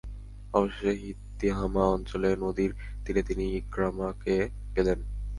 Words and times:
অবশেষে 0.53 1.09
তিহামা 1.39 1.83
অঞ্চলে 1.95 2.29
নদীর 2.43 2.71
তীরে 3.03 3.21
তিনি 3.23 3.45
ইকরামাকে 3.59 4.35
পেলেন। 4.73 4.99